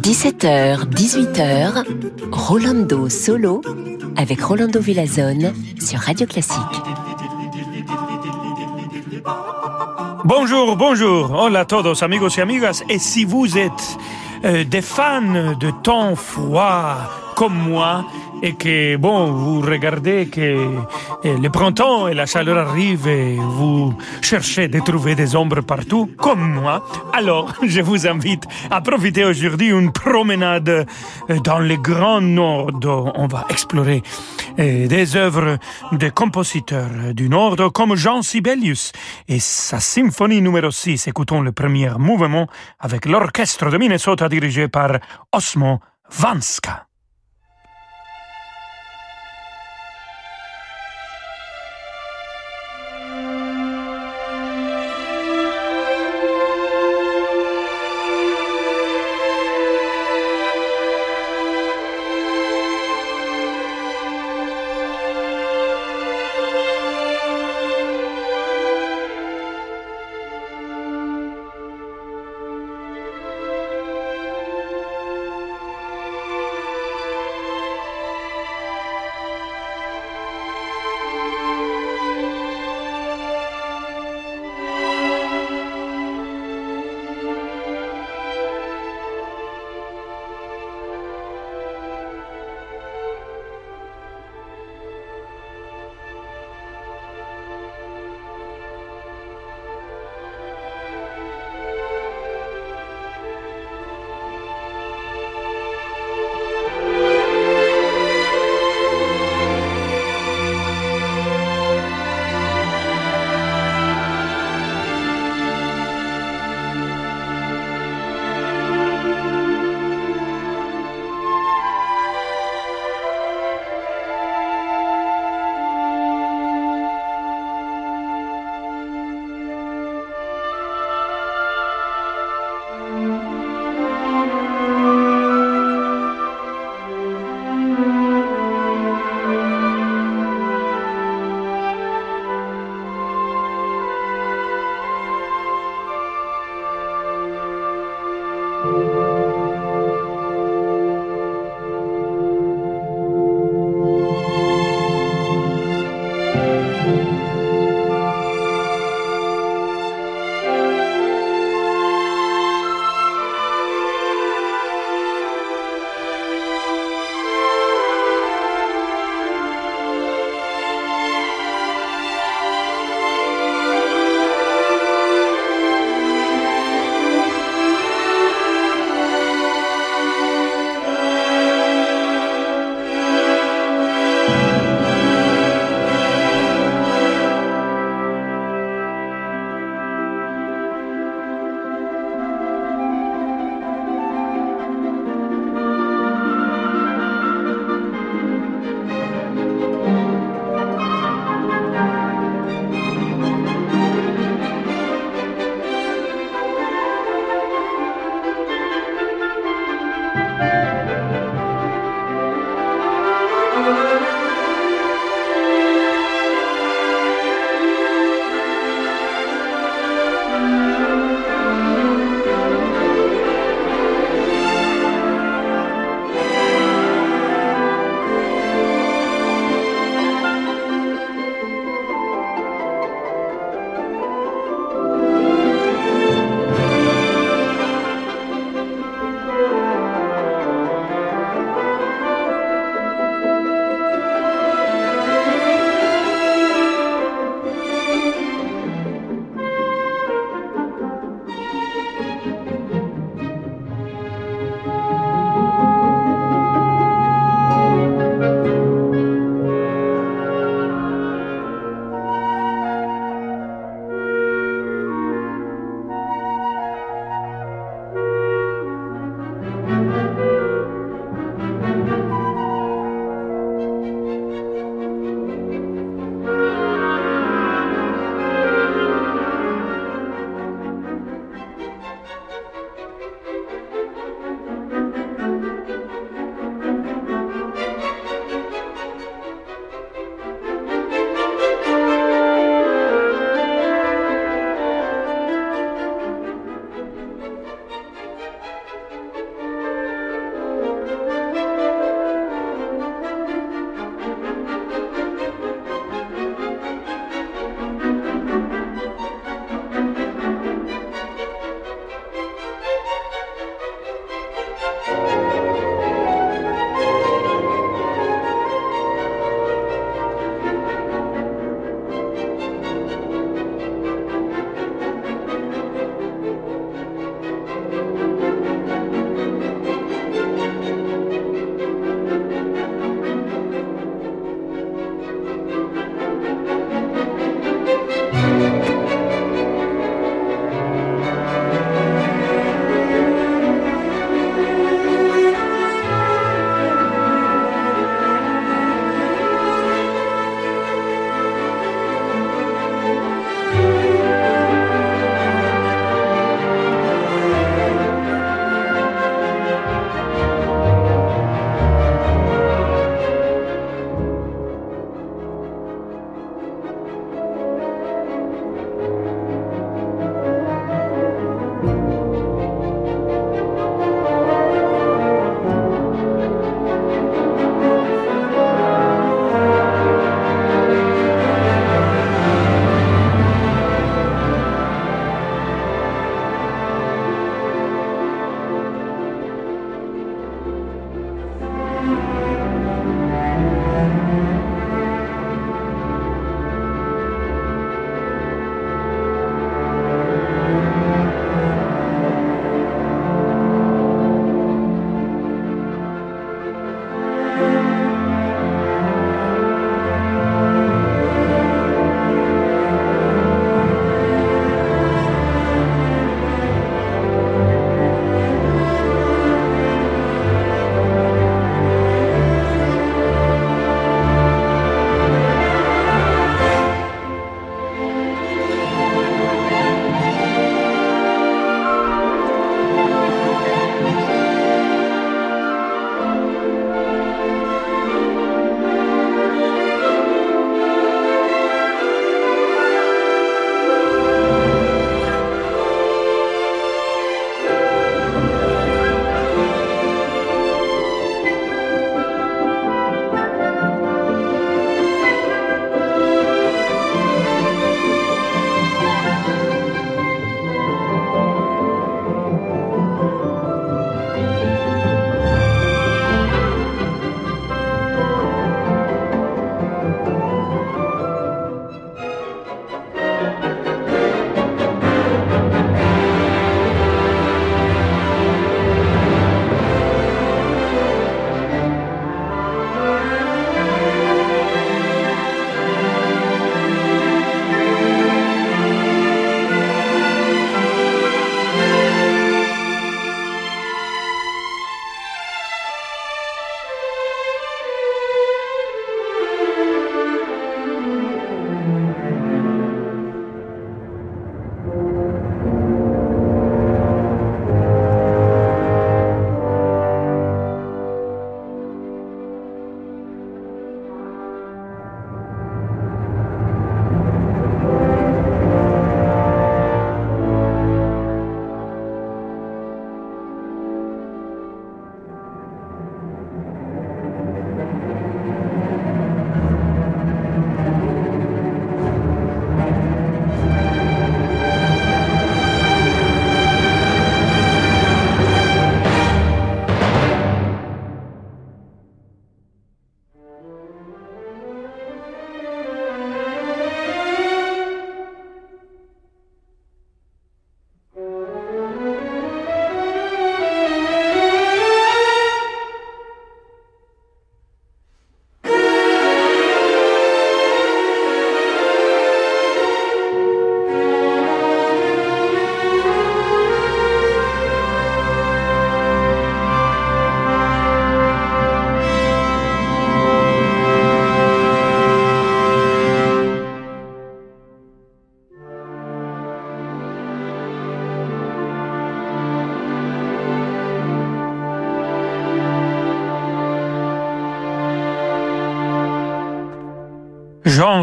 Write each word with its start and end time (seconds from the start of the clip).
17h, 0.00 0.86
18h, 0.90 1.84
Rolando 2.30 3.08
Solo 3.08 3.62
avec 4.16 4.42
Rolando 4.42 4.78
Villazone 4.78 5.52
sur 5.80 5.98
Radio 5.98 6.26
Classique. 6.28 6.60
Bonjour, 10.24 10.76
bonjour. 10.76 11.32
Hola 11.32 11.60
a 11.60 11.64
todos, 11.64 12.00
amigos 12.02 12.36
y 12.36 12.40
amigas. 12.42 12.84
Et 12.88 13.00
si 13.00 13.24
vous 13.24 13.58
êtes 13.58 13.98
euh, 14.44 14.62
des 14.62 14.82
fans 14.82 15.56
de 15.58 15.70
temps 15.82 16.14
froid 16.14 17.10
comme 17.34 17.54
moi, 17.54 18.04
et 18.42 18.54
que, 18.54 18.96
bon, 18.96 19.32
vous 19.32 19.60
regardez 19.60 20.26
que 20.26 20.68
eh, 21.24 21.36
le 21.36 21.50
printemps 21.50 22.08
et 22.08 22.14
la 22.14 22.26
chaleur 22.26 22.68
arrivent 22.68 23.08
et 23.08 23.36
vous 23.36 23.94
cherchez 24.20 24.68
de 24.68 24.80
trouver 24.80 25.14
des 25.14 25.36
ombres 25.36 25.62
partout, 25.62 26.10
comme 26.18 26.54
moi, 26.54 26.86
alors 27.12 27.54
je 27.66 27.80
vous 27.80 28.06
invite 28.06 28.44
à 28.70 28.80
profiter 28.80 29.24
aujourd'hui 29.24 29.68
d'une 29.68 29.92
promenade 29.92 30.86
eh, 31.28 31.40
dans 31.40 31.58
le 31.58 31.76
Grand 31.76 32.20
Nord. 32.20 32.70
On 33.14 33.26
va 33.26 33.46
explorer 33.48 34.02
eh, 34.58 34.88
des 34.88 35.16
œuvres 35.16 35.58
de 35.92 36.08
compositeurs 36.08 37.14
du 37.14 37.28
Nord 37.28 37.56
comme 37.72 37.96
Jean 37.96 38.22
Sibelius 38.22 38.92
et 39.28 39.38
sa 39.38 39.80
symphonie 39.80 40.42
numéro 40.42 40.70
6. 40.70 41.08
Écoutons 41.08 41.40
le 41.40 41.52
premier 41.52 41.90
mouvement 41.98 42.46
avec 42.78 43.06
l'orchestre 43.06 43.70
de 43.70 43.78
Minnesota 43.78 44.28
dirigé 44.28 44.68
par 44.68 44.98
Osmo 45.32 45.80
Vanska. 46.10 46.85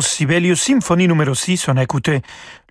Sibelius, 0.01 0.61
symphonie 0.61 1.07
numéro 1.07 1.33
6, 1.33 1.67
on 1.69 1.77
a 1.77 1.83
écouté 1.83 2.21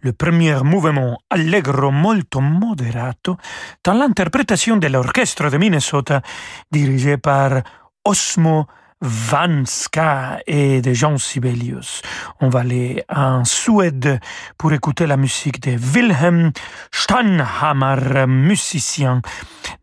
le 0.03 0.13
premier 0.13 0.63
mouvement 0.63 1.19
allegro 1.31 1.91
molto 1.91 2.41
moderato 2.41 3.37
dans 3.85 3.95
l'interprétation 3.95 4.77
de 4.77 4.89
l'orchestre 4.89 5.51
de 5.51 5.59
Minnesota 5.59 6.23
dirigé 6.71 7.19
par 7.19 7.63
Osmo 8.05 8.67
Vanska 9.01 10.41
et 10.47 10.81
de 10.81 10.93
Jean 10.93 11.19
Sibelius. 11.19 12.03
On 12.41 12.49
va 12.49 12.61
aller 12.61 13.05
en 13.09 13.45
Suède 13.45 14.21
pour 14.57 14.73
écouter 14.73 15.07
la 15.07 15.17
musique 15.17 15.61
de 15.61 15.77
Wilhelm 15.77 16.53
Steinhammer, 16.93 18.27
musicien 18.27 19.23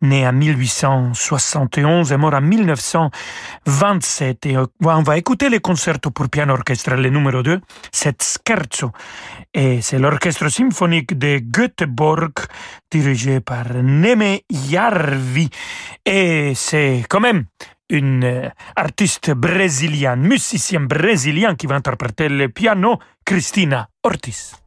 né 0.02 0.26
en 0.26 0.32
1871 0.32 2.12
et 2.12 2.16
mort 2.16 2.34
en 2.34 2.40
1927. 2.40 4.46
Et 4.46 4.56
on 4.56 5.02
va 5.02 5.18
écouter 5.18 5.48
le 5.48 5.60
concerto 5.60 6.10
pour 6.10 6.28
piano 6.28 6.54
orchestral 6.54 7.00
numéro 7.00 7.42
2, 7.42 7.60
c'est 7.92 8.22
Scherzo. 8.22 8.92
Et 9.52 9.82
c'est 9.82 9.98
l'orchestre 9.98 10.48
symphonique 10.48 11.18
de 11.18 11.40
Göteborg 11.42 12.32
dirigé 12.90 13.40
par 13.40 13.74
Neme 13.74 14.38
Jarvi. 14.50 15.50
Et 16.04 16.52
c'est 16.54 17.04
quand 17.08 17.20
même 17.20 17.44
une 17.90 18.24
euh, 18.24 18.48
artiste 18.76 19.32
brésilienne, 19.32 20.20
musicien 20.20 20.80
brésilien 20.80 21.56
qui 21.56 21.66
va 21.66 21.74
interpréter 21.74 22.28
le 22.28 22.48
piano, 22.48 22.98
Cristina 23.24 23.88
Ortiz. 24.02 24.59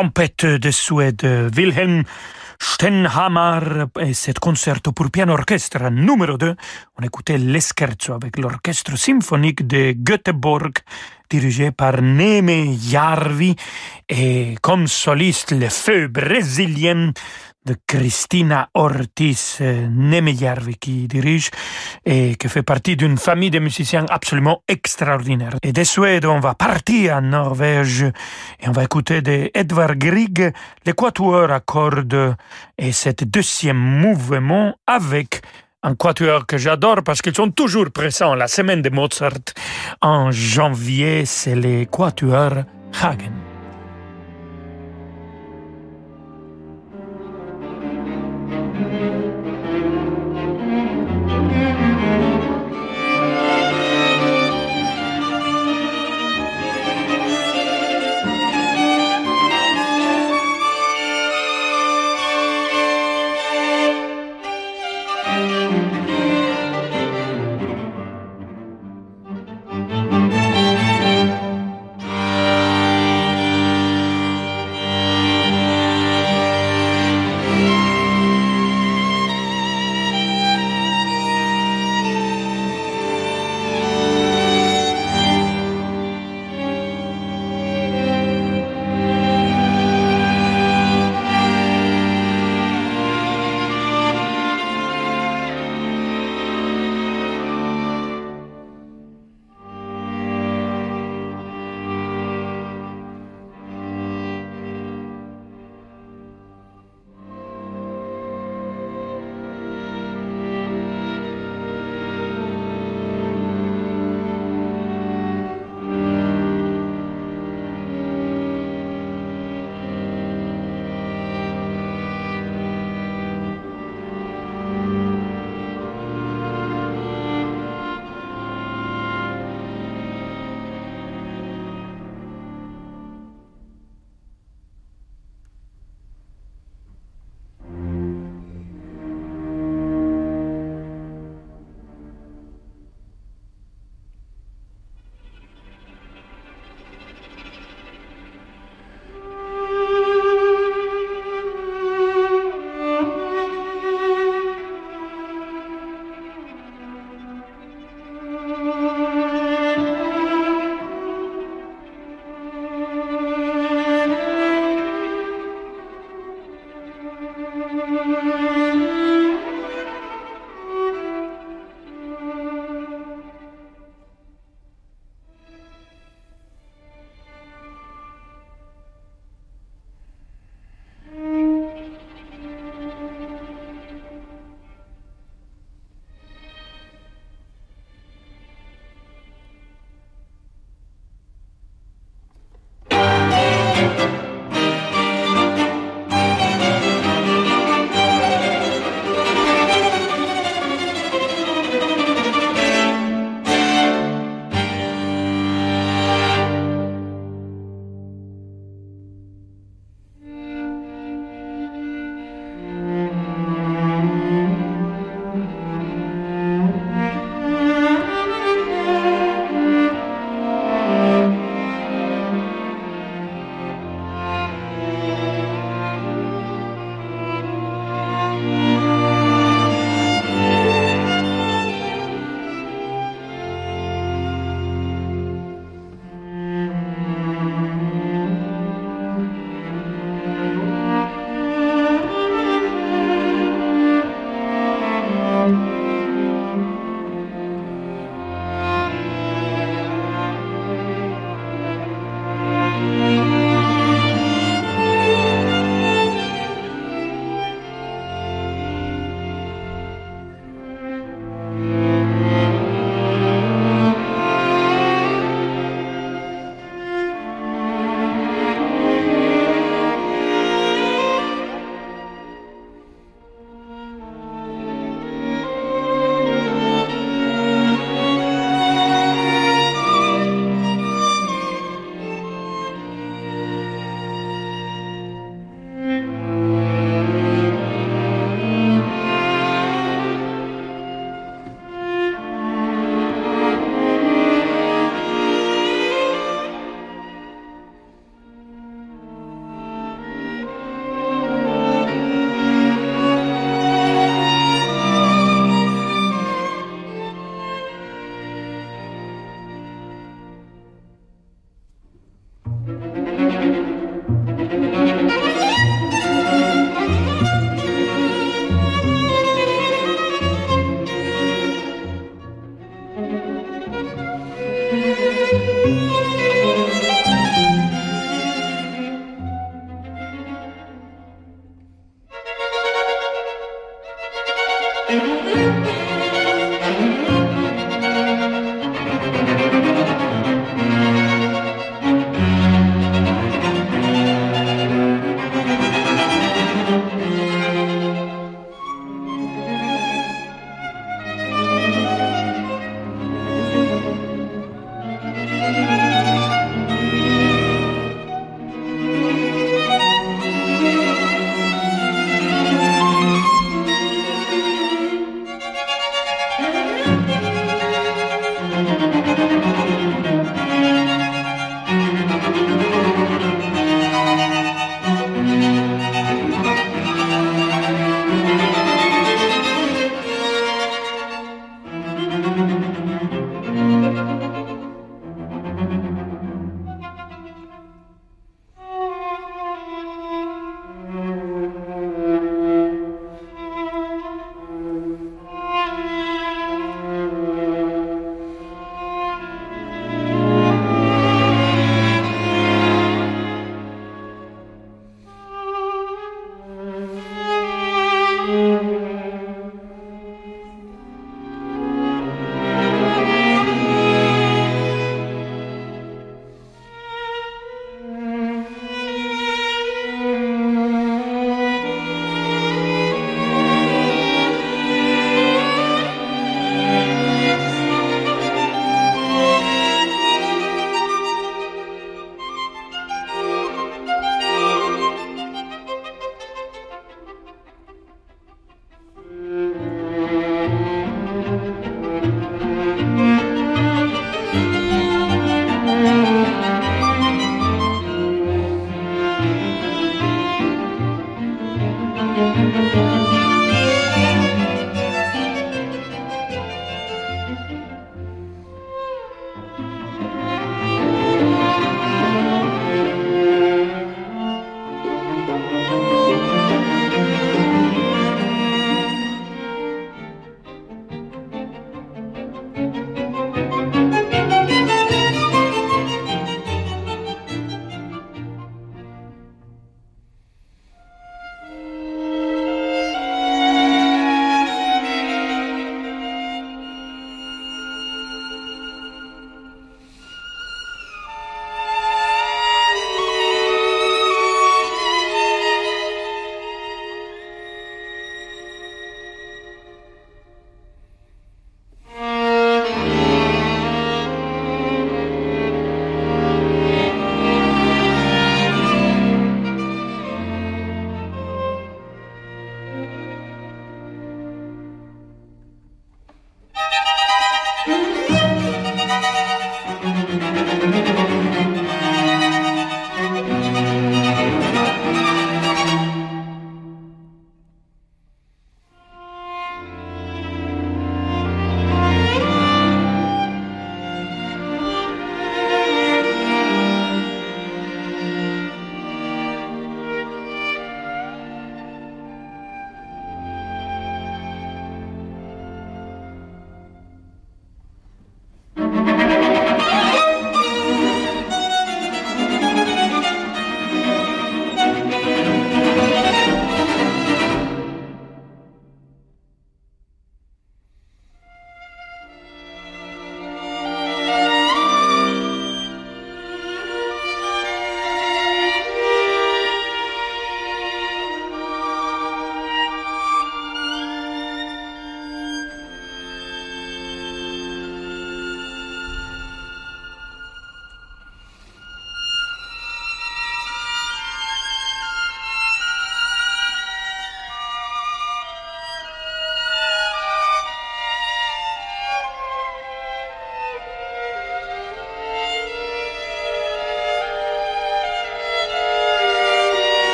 Tempête 0.00 0.46
de 0.46 0.70
Suède, 0.70 1.26
Wilhelm 1.54 2.04
Stenhammar 2.58 3.88
et 4.00 4.14
cet 4.14 4.38
concerto 4.38 4.92
pour 4.92 5.10
piano 5.10 5.34
orchestre 5.34 5.90
numéro 5.90 6.38
2. 6.38 6.56
On 6.98 7.02
écoutait 7.04 7.36
l'escherzo 7.36 8.14
avec 8.14 8.38
l'orchestre 8.38 8.96
symphonique 8.96 9.66
de 9.66 9.92
Göteborg 9.92 10.72
dirigé 11.28 11.70
par 11.70 12.00
Neme 12.00 12.78
Jarvi 12.80 13.54
et 14.08 14.54
comme 14.62 14.86
soliste 14.86 15.52
le 15.52 15.68
feu 15.68 16.08
brésilien 16.08 17.12
de 17.66 17.76
Cristina 17.86 18.70
Ortiz 18.74 19.58
euh, 19.60 19.86
Nemeyarvi 19.88 20.76
qui 20.76 21.06
dirige 21.06 21.50
et 22.04 22.36
qui 22.36 22.48
fait 22.48 22.62
partie 22.62 22.96
d'une 22.96 23.18
famille 23.18 23.50
de 23.50 23.58
musiciens 23.58 24.06
absolument 24.08 24.62
extraordinaire. 24.66 25.56
Et 25.62 25.72
de 25.72 25.84
Suède, 25.84 26.24
on 26.24 26.40
va 26.40 26.54
partir 26.54 27.16
en 27.16 27.22
Norvège 27.22 28.02
et 28.60 28.68
on 28.68 28.72
va 28.72 28.84
écouter 28.84 29.20
de 29.20 29.50
Edvard 29.52 29.96
Grieg 29.96 30.52
l'équateur 30.86 31.50
à 31.50 31.60
cordes 31.60 32.36
et 32.78 32.92
cet 32.92 33.24
deuxième 33.24 33.76
mouvement 33.76 34.74
avec 34.86 35.42
un 35.82 35.94
quatuor 35.94 36.46
que 36.46 36.58
j'adore 36.58 37.02
parce 37.04 37.22
qu'ils 37.22 37.34
sont 37.34 37.50
toujours 37.50 37.90
présents 37.90 38.34
la 38.34 38.48
semaine 38.48 38.82
de 38.82 38.90
Mozart. 38.90 39.54
En 40.00 40.30
janvier, 40.30 41.24
c'est 41.26 41.54
les 41.54 41.86
quatuors 41.86 42.64
Hagen. 43.02 43.49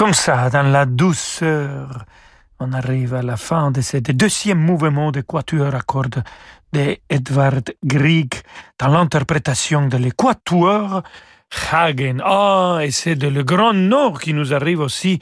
Comme 0.00 0.14
ça, 0.14 0.48
dans 0.48 0.62
la 0.62 0.86
douceur, 0.86 2.06
on 2.58 2.72
arrive 2.72 3.12
à 3.12 3.20
la 3.20 3.36
fin 3.36 3.70
de 3.70 3.82
ce 3.82 3.98
deuxième 3.98 4.58
mouvement 4.58 5.12
de 5.12 5.20
quatuor 5.20 5.74
à 5.74 5.82
cordes 5.82 6.24
de 6.72 6.96
Edvard 7.10 7.60
Grieg 7.84 8.32
dans 8.78 8.88
l'interprétation 8.88 9.88
de 9.88 9.98
l'équateur 9.98 11.02
Hagen. 11.72 12.18
Ah, 12.24 12.78
et 12.82 12.90
c'est 12.90 13.16
de 13.16 13.28
le 13.28 13.42
Grand 13.42 13.72
Nord 13.72 14.20
qui 14.20 14.34
nous 14.34 14.54
arrive 14.54 14.80
aussi 14.80 15.18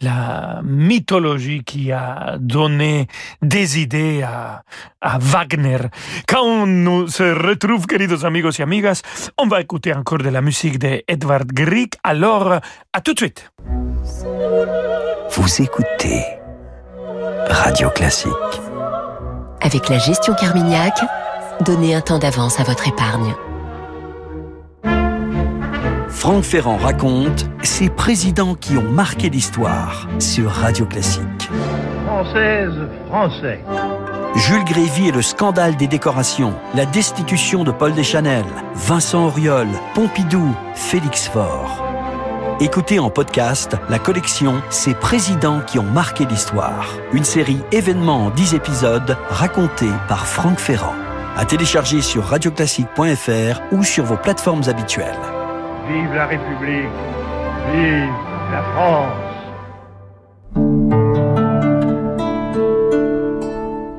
la 0.00 0.60
mythologie 0.62 1.62
qui 1.64 1.92
a 1.92 2.36
donné 2.38 3.06
des 3.42 3.80
idées 3.80 4.22
à, 4.22 4.62
à 5.00 5.18
Wagner. 5.18 5.78
Quand 6.26 6.42
on 6.42 6.66
nous 6.66 7.08
se 7.08 7.22
retrouve, 7.22 7.86
queridos 7.86 8.24
amigos 8.24 8.58
y 8.58 8.62
amigas, 8.62 9.02
on 9.38 9.46
va 9.46 9.60
écouter 9.60 9.94
encore 9.94 10.18
de 10.18 10.28
la 10.28 10.40
musique 10.40 10.78
de 10.78 11.02
Edvard 11.08 11.46
Grieg. 11.46 11.90
Alors, 12.02 12.60
à 12.92 13.00
tout 13.00 13.14
de 13.14 13.18
suite. 13.18 13.50
Vous 15.30 15.62
écoutez 15.62 16.24
Radio 17.48 17.90
Classique. 17.90 18.32
Avec 19.60 19.88
la 19.88 19.98
gestion 19.98 20.34
Carmignac, 20.34 20.94
donnez 21.60 21.94
un 21.94 22.00
temps 22.00 22.18
d'avance 22.18 22.60
à 22.60 22.64
votre 22.64 22.86
épargne. 22.88 23.34
Franck 26.16 26.44
Ferrand 26.44 26.78
raconte 26.78 27.44
ces 27.62 27.90
présidents 27.90 28.54
qui 28.54 28.78
ont 28.78 28.90
marqué 28.90 29.28
l'histoire 29.28 30.08
sur 30.18 30.50
Radio 30.50 30.86
Classique. 30.86 31.50
Française, 32.06 32.72
Français. 33.08 33.60
Jules 34.34 34.64
Grévy 34.64 35.08
et 35.08 35.12
le 35.12 35.20
scandale 35.20 35.76
des 35.76 35.86
décorations, 35.86 36.54
la 36.74 36.86
destitution 36.86 37.64
de 37.64 37.70
Paul 37.70 37.92
Deschanel, 37.92 38.46
Vincent 38.74 39.26
Auriol, 39.26 39.68
Pompidou, 39.94 40.56
Félix 40.74 41.28
Faure. 41.28 41.84
Écoutez 42.60 42.98
en 42.98 43.10
podcast 43.10 43.76
la 43.90 43.98
collection 43.98 44.62
Ces 44.70 44.94
présidents 44.94 45.60
qui 45.60 45.78
ont 45.78 45.82
marqué 45.82 46.24
l'histoire. 46.24 46.88
Une 47.12 47.24
série 47.24 47.60
événements 47.72 48.24
en 48.24 48.30
10 48.30 48.54
épisodes 48.54 49.18
racontée 49.28 49.92
par 50.08 50.26
Franck 50.26 50.58
Ferrand. 50.60 50.96
À 51.36 51.44
télécharger 51.44 52.00
sur 52.00 52.24
radioclassique.fr 52.24 53.60
ou 53.70 53.84
sur 53.84 54.04
vos 54.04 54.16
plateformes 54.16 54.62
habituelles. 54.66 55.35
Vive 55.88 56.14
la 56.14 56.26
République. 56.26 56.88
Vive 57.72 58.10
la 58.52 58.62
France. 58.74 59.26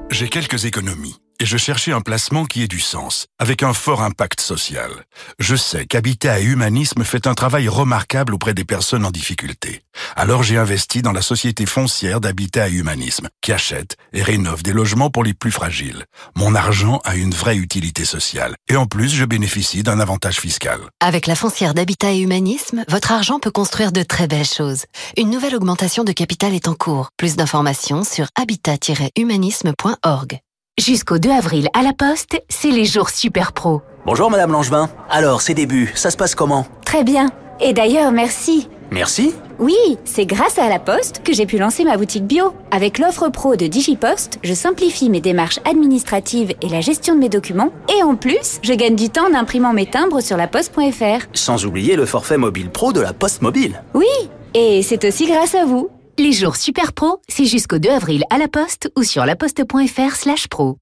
J'ai 0.09 0.27
quelques 0.29 0.65
économies 0.65 1.21
et 1.39 1.45
je 1.45 1.57
cherchais 1.57 1.91
un 1.91 2.01
placement 2.01 2.45
qui 2.45 2.63
ait 2.63 2.67
du 2.67 2.79
sens, 2.79 3.27
avec 3.39 3.63
un 3.63 3.73
fort 3.73 4.01
impact 4.01 4.41
social. 4.41 4.91
Je 5.39 5.55
sais 5.55 5.85
qu'Habitat 5.85 6.39
et 6.39 6.43
Humanisme 6.43 7.03
fait 7.03 7.27
un 7.27 7.33
travail 7.33 7.67
remarquable 7.67 8.33
auprès 8.33 8.53
des 8.53 8.65
personnes 8.65 9.05
en 9.05 9.11
difficulté. 9.11 9.83
Alors 10.15 10.43
j'ai 10.43 10.57
investi 10.57 11.01
dans 11.01 11.11
la 11.11 11.21
société 11.21 11.65
foncière 11.65 12.21
d'Habitat 12.21 12.69
et 12.69 12.73
Humanisme, 12.73 13.29
qui 13.41 13.51
achète 13.51 13.97
et 14.13 14.23
rénove 14.23 14.63
des 14.63 14.73
logements 14.73 15.09
pour 15.09 15.23
les 15.23 15.33
plus 15.33 15.51
fragiles. 15.51 16.05
Mon 16.35 16.55
argent 16.55 17.01
a 17.03 17.15
une 17.15 17.33
vraie 17.33 17.57
utilité 17.57 18.05
sociale, 18.05 18.55
et 18.69 18.75
en 18.75 18.85
plus 18.85 19.09
je 19.09 19.25
bénéficie 19.25 19.83
d'un 19.83 19.99
avantage 19.99 20.39
fiscal. 20.39 20.79
Avec 20.99 21.27
la 21.27 21.35
foncière 21.35 21.73
d'Habitat 21.73 22.13
et 22.13 22.19
Humanisme, 22.19 22.83
votre 22.87 23.11
argent 23.11 23.39
peut 23.39 23.51
construire 23.51 23.91
de 23.91 24.03
très 24.03 24.27
belles 24.27 24.45
choses. 24.45 24.85
Une 25.17 25.29
nouvelle 25.29 25.55
augmentation 25.55 26.03
de 26.03 26.11
capital 26.11 26.53
est 26.53 26.67
en 26.67 26.75
cours. 26.75 27.09
Plus 27.17 27.35
d'informations 27.35 28.03
sur 28.03 28.27
habitat-humanisme.org. 28.35 30.39
Jusqu'au 30.79 31.17
2 31.17 31.31
avril 31.31 31.69
à 31.73 31.81
la 31.81 31.91
Poste, 31.91 32.39
c'est 32.49 32.69
les 32.69 32.85
jours 32.85 33.09
super 33.09 33.51
pro. 33.51 33.81
Bonjour 34.05 34.29
Madame 34.29 34.51
Langevin. 34.51 34.91
Alors, 35.09 35.41
ces 35.41 35.55
débuts, 35.55 35.91
ça 35.95 36.11
se 36.11 36.17
passe 36.17 36.35
comment? 36.35 36.67
Très 36.85 37.03
bien. 37.03 37.31
Et 37.59 37.73
d'ailleurs, 37.73 38.11
merci. 38.11 38.69
Merci 38.91 39.33
Oui, 39.57 39.75
c'est 40.05 40.27
grâce 40.27 40.59
à 40.59 40.69
la 40.69 40.77
Poste 40.77 41.23
que 41.23 41.33
j'ai 41.33 41.47
pu 41.47 41.57
lancer 41.57 41.83
ma 41.83 41.97
boutique 41.97 42.27
bio. 42.27 42.53
Avec 42.69 42.99
l'offre 42.99 43.27
pro 43.29 43.55
de 43.55 43.65
DigiPost, 43.65 44.37
je 44.43 44.53
simplifie 44.53 45.09
mes 45.09 45.19
démarches 45.19 45.59
administratives 45.65 46.53
et 46.61 46.69
la 46.69 46.81
gestion 46.81 47.15
de 47.15 47.21
mes 47.21 47.29
documents. 47.29 47.71
Et 47.97 48.03
en 48.03 48.15
plus, 48.15 48.59
je 48.61 48.73
gagne 48.73 48.95
du 48.95 49.09
temps 49.09 49.25
en 49.31 49.33
imprimant 49.33 49.73
mes 49.73 49.87
timbres 49.87 50.21
sur 50.21 50.37
la 50.37 50.47
poste.fr. 50.47 51.25
Sans 51.33 51.65
oublier 51.65 51.95
le 51.95 52.05
forfait 52.05 52.37
mobile 52.37 52.69
pro 52.69 52.93
de 52.93 53.01
la 53.01 53.13
Poste 53.13 53.41
Mobile. 53.41 53.81
Oui, 53.95 54.05
et 54.53 54.83
c'est 54.83 55.03
aussi 55.05 55.25
grâce 55.25 55.55
à 55.55 55.65
vous. 55.65 55.89
Les 56.19 56.31
jours 56.31 56.55
super 56.55 56.93
pro, 56.93 57.21
c'est 57.27 57.45
jusqu'au 57.45 57.77
2 57.77 57.89
avril 57.89 58.23
à 58.31 58.39
la 58.39 58.47
Poste 58.47 58.91
ou 58.97 59.03
sur 59.03 59.23
laposte.fr 59.23 60.15
slash 60.15 60.47
pro. 60.47 60.79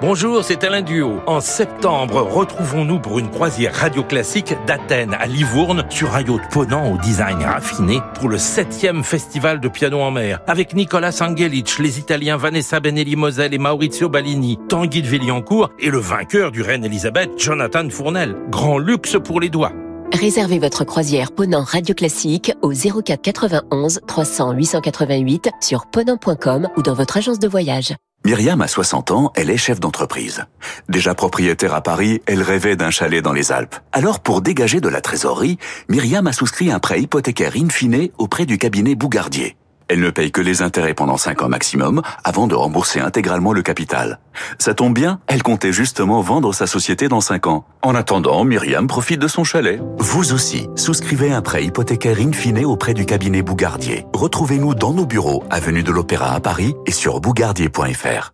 Bonjour, 0.00 0.42
c'est 0.42 0.64
Alain 0.64 0.82
Duo. 0.82 1.20
En 1.26 1.40
septembre, 1.40 2.22
retrouvons-nous 2.22 2.98
pour 2.98 3.20
une 3.20 3.30
croisière 3.30 3.72
radio 3.72 4.02
classique 4.02 4.52
d'Athènes 4.66 5.14
à 5.14 5.26
Livourne 5.26 5.84
sur 5.90 6.12
un 6.16 6.22
yacht 6.22 6.52
ponant 6.52 6.92
au 6.92 6.98
design 6.98 7.38
raffiné 7.40 8.00
pour 8.14 8.28
le 8.28 8.36
7e 8.36 9.04
festival 9.04 9.60
de 9.60 9.68
piano 9.68 10.00
en 10.00 10.10
mer 10.10 10.40
avec 10.48 10.74
Nicolas 10.74 11.16
Angelic, 11.20 11.78
les 11.78 12.00
Italiens 12.00 12.36
Vanessa 12.36 12.80
Benelli 12.80 13.14
Moselle 13.14 13.54
et 13.54 13.58
Maurizio 13.58 14.08
Ballini, 14.08 14.58
Tanguy 14.68 15.02
de 15.02 15.08
Villiancourt 15.08 15.70
et 15.78 15.90
le 15.90 15.98
vainqueur 15.98 16.50
du 16.50 16.62
Reine 16.62 16.84
Elisabeth, 16.84 17.30
Jonathan 17.38 17.88
Fournel. 17.90 18.34
Grand 18.50 18.78
luxe 18.78 19.16
pour 19.22 19.40
les 19.40 19.50
doigts. 19.50 19.72
Réservez 20.12 20.58
votre 20.58 20.84
croisière 20.84 21.32
Ponant 21.32 21.62
Radio 21.62 21.94
Classique 21.94 22.52
au 22.62 22.72
04 22.72 23.20
91 23.20 24.00
300 24.06 24.52
888 24.52 25.50
sur 25.60 25.86
ponant.com 25.86 26.68
ou 26.76 26.82
dans 26.82 26.94
votre 26.94 27.16
agence 27.18 27.38
de 27.38 27.48
voyage. 27.48 27.94
Myriam 28.24 28.60
a 28.60 28.68
60 28.68 29.12
ans, 29.12 29.32
elle 29.36 29.48
est 29.48 29.56
chef 29.56 29.78
d'entreprise. 29.78 30.44
Déjà 30.88 31.14
propriétaire 31.14 31.72
à 31.72 31.82
Paris, 31.82 32.20
elle 32.26 32.42
rêvait 32.42 32.74
d'un 32.74 32.90
chalet 32.90 33.22
dans 33.22 33.32
les 33.32 33.52
Alpes. 33.52 33.76
Alors 33.92 34.20
pour 34.20 34.40
dégager 34.40 34.80
de 34.80 34.88
la 34.88 35.00
trésorerie, 35.00 35.58
Myriam 35.88 36.26
a 36.26 36.32
souscrit 36.32 36.72
un 36.72 36.80
prêt 36.80 37.00
hypothécaire 37.00 37.52
in 37.56 37.68
fine 37.68 38.08
auprès 38.18 38.44
du 38.44 38.58
cabinet 38.58 38.96
Bougardier. 38.96 39.57
Elle 39.88 40.00
ne 40.00 40.10
paye 40.10 40.30
que 40.30 40.40
les 40.40 40.62
intérêts 40.62 40.94
pendant 40.94 41.16
5 41.16 41.42
ans 41.42 41.48
maximum 41.48 42.02
avant 42.22 42.46
de 42.46 42.54
rembourser 42.54 43.00
intégralement 43.00 43.52
le 43.52 43.62
capital. 43.62 44.20
Ça 44.58 44.74
tombe 44.74 44.94
bien, 44.94 45.20
elle 45.26 45.42
comptait 45.42 45.72
justement 45.72 46.20
vendre 46.20 46.52
sa 46.52 46.66
société 46.66 47.08
dans 47.08 47.22
5 47.22 47.46
ans. 47.46 47.64
En 47.82 47.94
attendant, 47.94 48.44
Myriam 48.44 48.86
profite 48.86 49.20
de 49.20 49.28
son 49.28 49.44
chalet. 49.44 49.80
Vous 49.98 50.32
aussi, 50.32 50.68
souscrivez 50.76 51.32
un 51.32 51.42
prêt 51.42 51.64
hypothécaire 51.64 52.18
in 52.20 52.32
fine 52.32 52.64
auprès 52.64 52.94
du 52.94 53.06
cabinet 53.06 53.42
Bougardier. 53.42 54.04
Retrouvez-nous 54.14 54.74
dans 54.74 54.92
nos 54.92 55.06
bureaux, 55.06 55.44
avenue 55.50 55.82
de 55.82 55.92
l'Opéra 55.92 56.34
à 56.34 56.40
Paris 56.40 56.74
et 56.86 56.92
sur 56.92 57.20
bougardier.fr. 57.20 58.32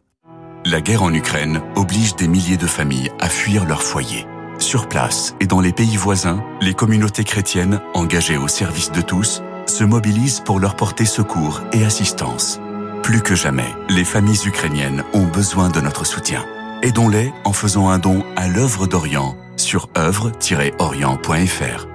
La 0.66 0.80
guerre 0.80 1.02
en 1.02 1.12
Ukraine 1.12 1.60
oblige 1.76 2.16
des 2.16 2.26
milliers 2.26 2.56
de 2.56 2.66
familles 2.66 3.12
à 3.20 3.28
fuir 3.28 3.66
leur 3.66 3.82
foyer. 3.82 4.26
Sur 4.58 4.88
place 4.88 5.34
et 5.40 5.46
dans 5.46 5.60
les 5.60 5.72
pays 5.72 5.96
voisins, 5.96 6.42
les 6.60 6.74
communautés 6.74 7.24
chrétiennes, 7.24 7.80
engagées 7.92 8.38
au 8.38 8.48
service 8.48 8.90
de 8.90 9.02
tous, 9.02 9.42
se 9.66 9.84
mobilisent 9.84 10.40
pour 10.40 10.60
leur 10.60 10.76
porter 10.76 11.04
secours 11.04 11.62
et 11.72 11.84
assistance. 11.84 12.60
Plus 13.02 13.20
que 13.20 13.34
jamais, 13.34 13.74
les 13.88 14.04
familles 14.04 14.46
ukrainiennes 14.46 15.04
ont 15.12 15.26
besoin 15.26 15.68
de 15.68 15.80
notre 15.80 16.06
soutien. 16.06 16.44
Aidons-les 16.82 17.32
en 17.44 17.52
faisant 17.52 17.88
un 17.88 17.98
don 17.98 18.24
à 18.36 18.48
l'œuvre 18.48 18.86
d'Orient 18.86 19.36
sur 19.56 19.88
œuvre-orient.fr. 19.96 21.86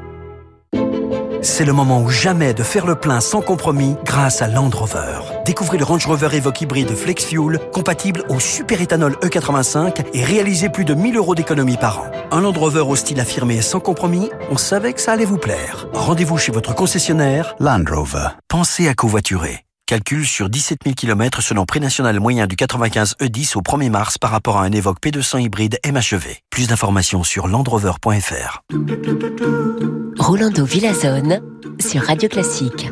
C'est 1.41 1.65
le 1.65 1.73
moment 1.73 2.01
ou 2.01 2.09
jamais 2.09 2.53
de 2.53 2.63
faire 2.63 2.85
le 2.85 2.95
plein 2.95 3.21
sans 3.21 3.41
compromis 3.41 3.95
grâce 4.03 4.41
à 4.41 4.47
Land 4.47 4.71
Rover. 4.73 5.19
Découvrez 5.45 5.77
le 5.77 5.85
Range 5.85 6.05
Rover 6.05 6.29
Evoque 6.33 6.61
hybride 6.61 6.95
Flex 6.95 7.25
Fuel, 7.25 7.59
compatible 7.71 8.23
au 8.29 8.39
superéthanol 8.39 9.13
E85 9.21 10.05
et 10.13 10.23
réalisez 10.23 10.69
plus 10.69 10.85
de 10.85 10.93
1000 10.93 11.17
euros 11.17 11.35
d'économie 11.35 11.77
par 11.77 12.01
an. 12.01 12.11
Un 12.31 12.41
Land 12.41 12.53
Rover 12.53 12.81
au 12.87 12.95
style 12.95 13.19
affirmé 13.19 13.61
sans 13.61 13.79
compromis, 13.79 14.29
on 14.51 14.57
savait 14.57 14.93
que 14.93 15.01
ça 15.01 15.13
allait 15.13 15.25
vous 15.25 15.37
plaire. 15.37 15.87
Rendez-vous 15.93 16.37
chez 16.37 16.51
votre 16.51 16.75
concessionnaire 16.75 17.55
Land 17.59 17.83
Rover. 17.89 18.27
Pensez 18.47 18.87
à 18.87 18.93
covoiturer. 18.93 19.65
Calcul 19.89 20.23
sur 20.23 20.51
17 20.51 20.81
000 20.83 20.93
km 20.93 21.41
selon 21.41 21.65
prix 21.65 21.79
national 21.79 22.19
moyen 22.19 22.45
du 22.45 22.55
95 22.55 23.15
E10 23.19 23.57
au 23.57 23.61
1er 23.61 23.89
mars 23.89 24.17
par 24.19 24.29
rapport 24.29 24.59
à 24.59 24.63
un 24.63 24.71
Evoque 24.71 24.99
P200 25.01 25.41
hybride 25.41 25.79
MHEV. 25.83 26.35
Plus 26.51 26.67
d'informations 26.67 27.23
sur 27.23 27.47
landrover.fr. 27.47 28.61
Rolando 30.19 30.63
Villazone 30.63 31.41
sur 31.79 32.03
Radio 32.03 32.29
Classique. 32.29 32.87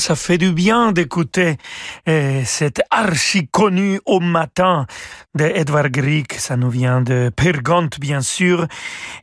Ça 0.00 0.16
fait 0.16 0.38
du 0.38 0.50
bien 0.52 0.92
d'écouter 0.92 1.58
euh, 2.08 2.42
cet 2.44 2.80
archi 2.90 3.46
connu 3.46 4.00
au 4.06 4.18
matin 4.18 4.86
de 5.34 5.44
Edvard 5.44 5.90
Grieg. 5.90 6.32
Ça 6.32 6.56
nous 6.56 6.70
vient 6.70 7.00
de 7.02 7.30
Pergont, 7.34 7.88
bien 8.00 8.20
sûr. 8.20 8.66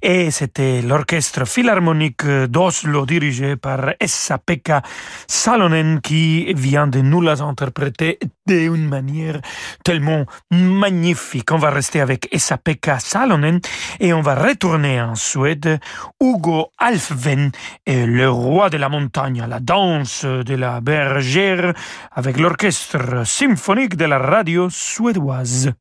Et 0.01 0.31
c'était 0.31 0.81
l'orchestre 0.81 1.45
philharmonique 1.45 2.25
d'Oslo 2.25 3.05
dirigé 3.05 3.55
par 3.55 3.93
Essa-Pekka 3.99 4.81
Salonen 5.27 5.99
qui 6.01 6.53
vient 6.53 6.87
de 6.87 7.01
nous 7.01 7.21
les 7.21 7.41
interpréter 7.41 8.19
d'une 8.45 8.87
manière 8.87 9.41
tellement 9.83 10.25
magnifique. 10.51 11.51
On 11.51 11.57
va 11.57 11.69
rester 11.69 11.99
avec 11.99 12.27
Essa-Pekka 12.31 12.99
Salonen 12.99 13.59
et 13.99 14.13
on 14.13 14.21
va 14.21 14.35
retourner 14.35 15.01
en 15.01 15.15
Suède. 15.15 15.79
Hugo 16.21 16.71
Alfven, 16.77 17.51
le 17.85 18.27
roi 18.27 18.69
de 18.69 18.77
la 18.77 18.89
montagne, 18.89 19.45
la 19.47 19.59
danse 19.59 20.23
de 20.23 20.55
la 20.55 20.79
bergère 20.79 21.73
avec 22.11 22.37
l'orchestre 22.37 23.25
symphonique 23.25 23.97
de 23.97 24.05
la 24.05 24.19
radio 24.19 24.69
suédoise. 24.69 25.73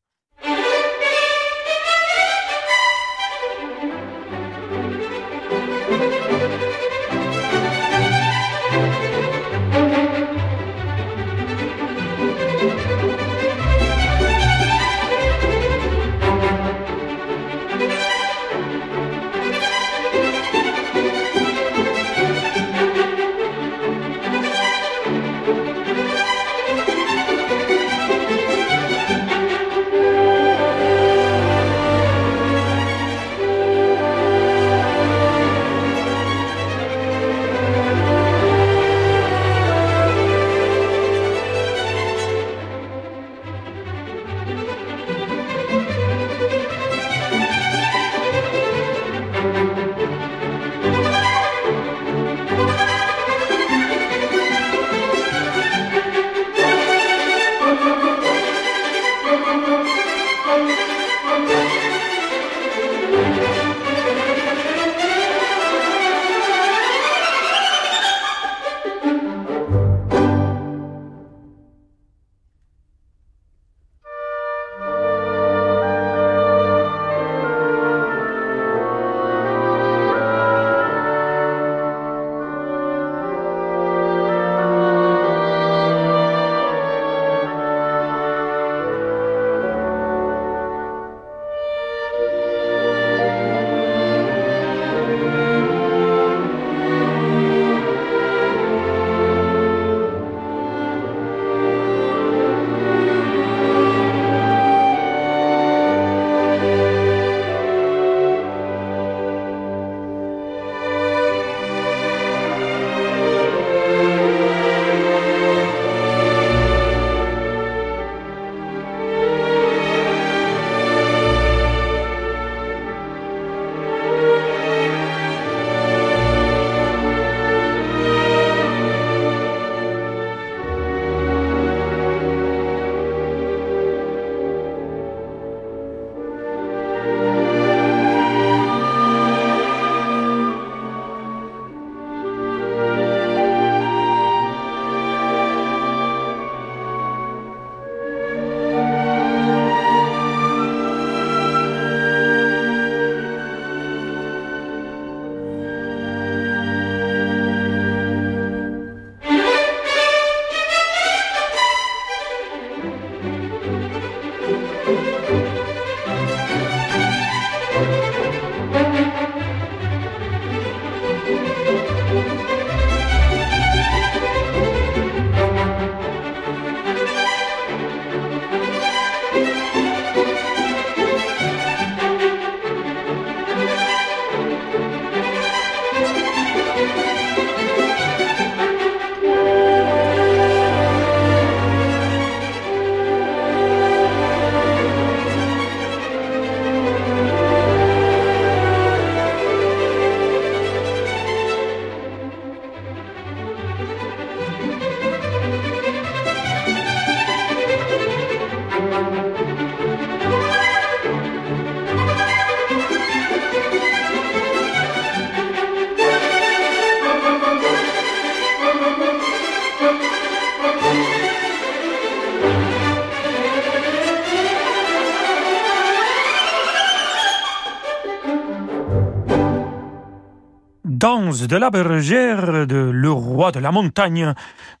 De 231.07 231.55
la 231.55 231.69
bergère 231.69 232.67
de 232.67 232.91
Le 232.91 233.09
roi 233.09 233.53
de 233.53 233.59
la 233.59 233.71
montagne 233.71 234.33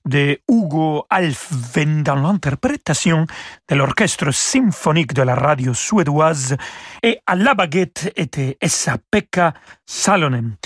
de 0.05 0.37
Hugo 0.49 1.05
Alfven 1.09 2.03
dans 2.03 2.15
l'interprétation 2.15 3.25
de 3.69 3.75
l'orchestre 3.75 4.31
symphonique 4.33 5.13
de 5.13 5.21
la 5.21 5.35
radio 5.35 5.73
suédoise 5.73 6.57
et 7.01 7.19
à 7.25 7.35
la 7.37 7.53
baguette 7.53 8.11
était 8.17 8.57
Esa-Pekka 8.59 9.53
Salonen. 9.85 10.57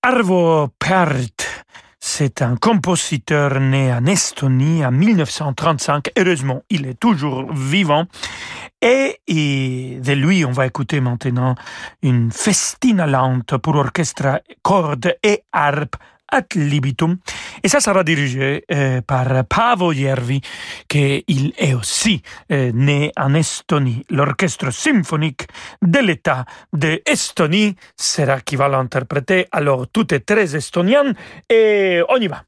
Arvo 0.00 0.68
Pärt 0.78 1.35
c'est 2.08 2.40
un 2.40 2.54
compositeur 2.56 3.58
né 3.58 3.92
en 3.92 4.06
Estonie 4.06 4.86
en 4.86 4.92
1935. 4.92 6.12
Heureusement, 6.16 6.62
il 6.70 6.86
est 6.86 6.98
toujours 6.98 7.52
vivant. 7.52 8.04
Et, 8.80 9.18
de 9.26 10.12
lui, 10.12 10.44
on 10.44 10.52
va 10.52 10.66
écouter 10.66 11.00
maintenant 11.00 11.56
une 12.02 12.30
festina 12.30 13.08
lente 13.08 13.56
pour 13.56 13.74
orchestre, 13.74 14.40
cordes 14.62 15.16
et 15.24 15.42
harpe 15.52 15.96
libitum. 16.54 17.16
Et 17.62 17.68
ça 17.68 17.80
sera 17.80 18.04
dirigé 18.04 18.64
euh, 18.72 19.00
par 19.02 19.44
Paavo 19.44 19.92
Järvi, 19.92 20.40
qui 20.88 21.24
il 21.28 21.52
est 21.58 21.74
aussi 21.74 22.22
euh, 22.52 22.70
né 22.74 23.12
en 23.16 23.34
Estonie. 23.34 24.04
L'orchestre 24.10 24.70
symphonique 24.72 25.46
de 25.82 25.98
l'État 25.98 26.44
de 26.72 27.02
Estonie 27.06 27.76
sera 27.96 28.40
qui 28.40 28.56
va 28.56 28.68
l'interpréter. 28.68 29.46
Alors 29.52 29.86
tout 29.88 30.12
est 30.14 30.20
très 30.20 30.54
estonien 30.56 31.12
et 31.48 32.02
on 32.08 32.16
y 32.16 32.28
va. 32.28 32.42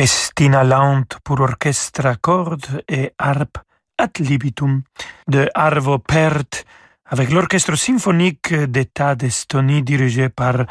Festina 0.00 0.64
lente 0.64 1.18
pour 1.22 1.42
orchestre 1.42 2.06
à 2.06 2.16
cordes 2.16 2.82
et 2.88 3.12
harpe 3.18 3.58
ad 3.98 4.16
libitum 4.18 4.82
de 5.28 5.46
Arvo 5.52 5.98
Pärt 5.98 6.64
avec 7.04 7.30
l'orchestre 7.30 7.76
symphonique 7.76 8.54
d'État 8.54 9.14
d'Estonie 9.14 9.82
dirigé 9.82 10.30
par 10.30 10.64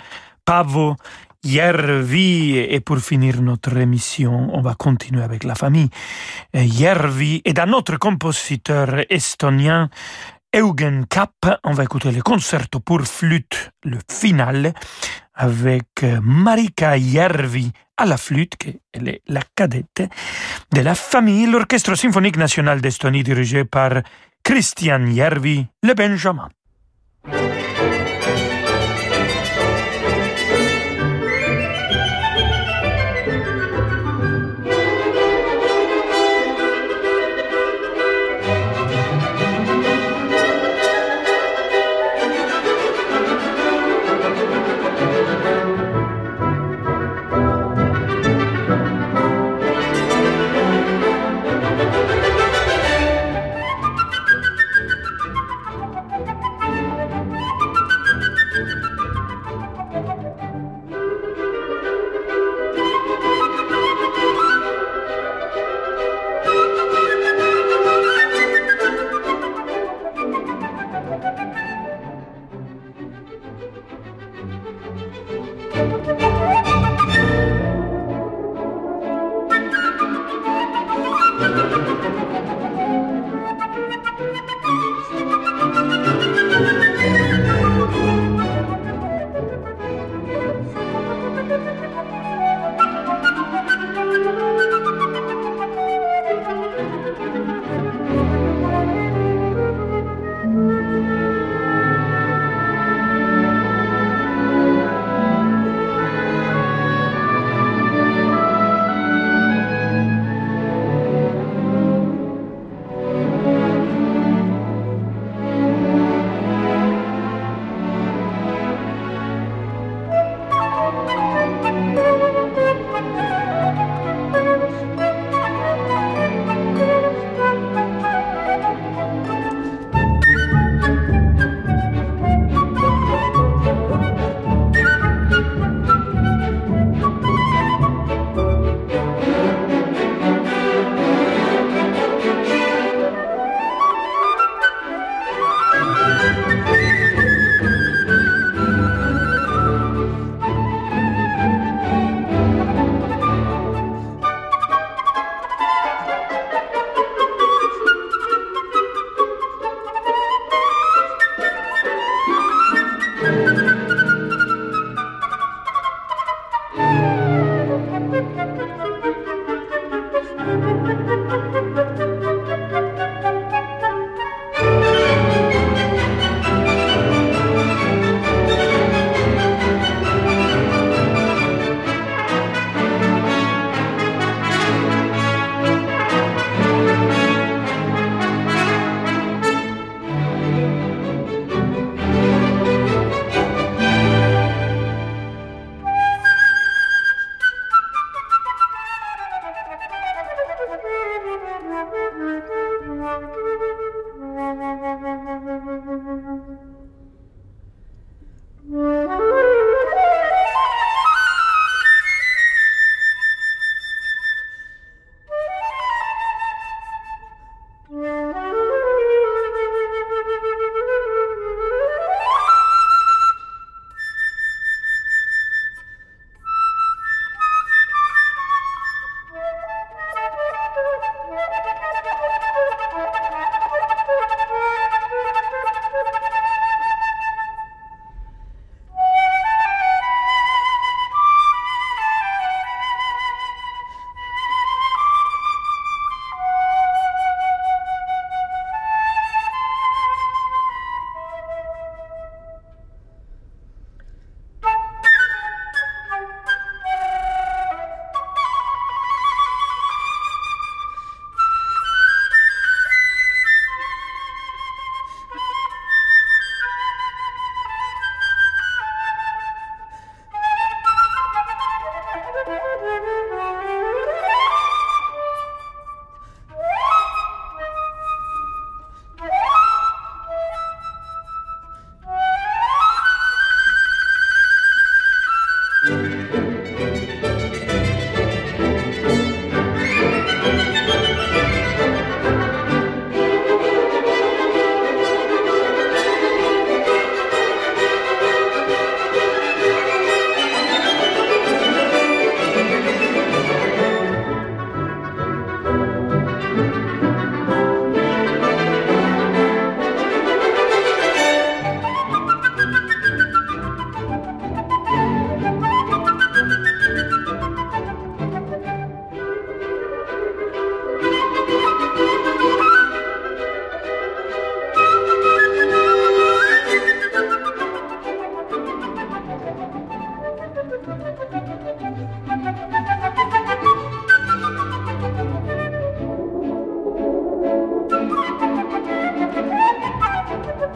Pavo 0.43 0.95
Järvi. 1.43 2.57
Et 2.57 2.79
pour 2.79 2.97
finir 2.97 3.39
notre 3.43 3.77
émission, 3.77 4.49
on 4.51 4.61
va 4.61 4.73
continuer 4.73 5.21
avec 5.21 5.43
la 5.43 5.53
famille 5.53 5.91
Järvi 6.51 7.43
et 7.45 7.53
d'un 7.53 7.71
autre 7.73 7.97
compositeur 7.97 9.05
estonien, 9.11 9.91
Eugen 10.55 11.05
Kapp. 11.09 11.59
On 11.63 11.73
va 11.73 11.83
écouter 11.83 12.11
le 12.11 12.21
concerto 12.21 12.79
pour 12.79 13.01
flûte, 13.01 13.71
le 13.83 13.97
final, 14.09 14.73
avec 15.35 16.03
Marika 16.21 16.97
Järvi 16.97 17.71
à 17.99 18.05
la 18.05 18.17
flûte, 18.17 18.55
elle 18.93 19.09
est 19.09 19.21
la 19.27 19.41
cadette 19.55 20.03
de 20.73 20.81
la 20.81 20.95
famille, 20.95 21.45
l'Orchestre 21.45 21.95
symphonique 21.95 22.37
national 22.37 22.79
d'Estonie 22.79 23.23
dirigé 23.23 23.65
par 23.65 24.01
Christian 24.41 25.05
Järvi, 25.05 25.67
le 25.83 25.93
Benjamin. 25.93 26.47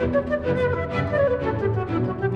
Thank 0.03 0.27
you. 2.23 2.32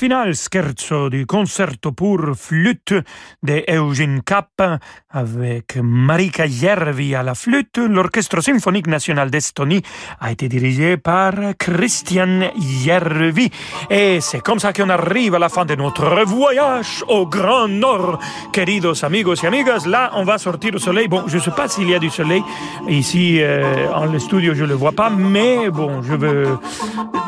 Le 0.00 0.06
final 0.06 0.34
scherzo 0.34 1.08
du 1.08 1.26
concerto 1.26 1.90
pour 1.92 2.20
flûte 2.36 2.94
de 3.42 3.64
Eugene 3.68 4.22
Kapp 4.22 4.80
avec 5.10 5.76
Marika 5.82 6.46
Järvi 6.46 7.14
à 7.14 7.22
la 7.22 7.34
flûte. 7.34 7.78
L'Orchestre 7.78 8.40
symphonique 8.40 8.86
national 8.86 9.30
d'Estonie 9.30 9.82
a 10.20 10.30
été 10.30 10.48
dirigé 10.48 10.98
par 10.98 11.32
Christian 11.58 12.50
Järvi. 12.84 13.50
Et 13.90 14.20
c'est 14.20 14.40
comme 14.40 14.60
ça 14.60 14.72
qu'on 14.72 14.88
arrive 14.88 15.34
à 15.34 15.38
la 15.38 15.48
fin 15.48 15.64
de 15.64 15.74
notre 15.74 16.24
voyage 16.24 17.02
au 17.08 17.26
Grand 17.26 17.66
Nord. 17.66 18.20
Queridos 18.52 19.04
amigos 19.04 19.42
et 19.42 19.46
amigas, 19.46 19.84
là, 19.86 20.12
on 20.14 20.24
va 20.24 20.38
sortir 20.38 20.74
au 20.74 20.78
soleil. 20.78 21.08
Bon, 21.08 21.24
je 21.26 21.38
ne 21.38 21.42
sais 21.42 21.50
pas 21.50 21.66
s'il 21.66 21.88
y 21.88 21.94
a 21.94 21.98
du 21.98 22.10
soleil 22.10 22.42
ici 22.88 23.38
euh, 23.40 23.88
en 23.94 24.06
le 24.06 24.18
studio, 24.18 24.54
je 24.54 24.62
ne 24.62 24.68
le 24.68 24.74
vois 24.74 24.92
pas, 24.92 25.10
mais 25.10 25.70
bon, 25.70 26.02
je 26.02 26.14
veux, 26.14 26.58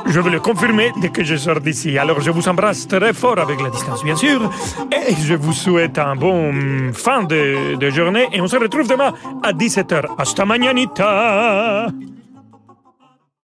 je 0.06 0.20
veux 0.20 0.30
le 0.30 0.40
confirmer 0.40 0.92
dès 1.00 1.08
que 1.08 1.24
je 1.24 1.36
sors 1.36 1.60
d'ici. 1.60 1.98
Alors, 1.98 2.20
je 2.20 2.30
vous 2.30 2.42
embrasse 2.60 2.86
très 2.86 3.14
fort 3.14 3.38
avec 3.38 3.58
la 3.62 3.70
distance, 3.70 4.04
bien 4.04 4.16
sûr, 4.16 4.50
et 4.92 5.14
je 5.14 5.34
vous 5.34 5.54
souhaite 5.54 5.98
un 5.98 6.14
bon 6.14 6.92
fin 6.92 7.22
de, 7.22 7.76
de 7.76 7.90
journée 7.90 8.28
et 8.34 8.40
on 8.42 8.48
se 8.48 8.56
retrouve 8.56 8.86
demain 8.86 9.14
à 9.42 9.52
17h. 9.52 10.04
Hasta 10.18 10.44
mañanita! 10.44 11.86